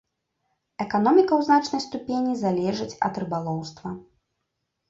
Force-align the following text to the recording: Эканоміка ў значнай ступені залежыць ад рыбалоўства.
Эканоміка 0.85 1.33
ў 1.35 1.41
значнай 1.49 1.83
ступені 1.87 2.33
залежыць 2.43 2.99
ад 3.11 3.21
рыбалоўства. 3.25 3.89